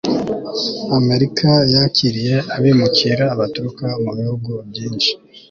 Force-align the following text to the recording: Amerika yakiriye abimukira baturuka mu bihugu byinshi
Amerika 0.97 1.49
yakiriye 1.73 2.35
abimukira 2.55 3.25
baturuka 3.39 3.85
mu 4.03 4.11
bihugu 4.17 4.51
byinshi 4.69 5.11